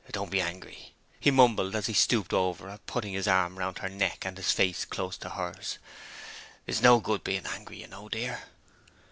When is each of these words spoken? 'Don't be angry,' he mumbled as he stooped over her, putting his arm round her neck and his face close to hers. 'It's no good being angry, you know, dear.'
'Don't 0.13 0.31
be 0.31 0.41
angry,' 0.41 0.95
he 1.19 1.29
mumbled 1.29 1.75
as 1.75 1.85
he 1.85 1.93
stooped 1.93 2.33
over 2.33 2.67
her, 2.71 2.79
putting 2.87 3.13
his 3.13 3.27
arm 3.27 3.59
round 3.59 3.77
her 3.77 3.87
neck 3.87 4.25
and 4.25 4.35
his 4.35 4.51
face 4.51 4.83
close 4.83 5.15
to 5.15 5.29
hers. 5.29 5.77
'It's 6.65 6.81
no 6.81 6.99
good 6.99 7.23
being 7.23 7.45
angry, 7.45 7.79
you 7.81 7.87
know, 7.87 8.09
dear.' 8.09 8.39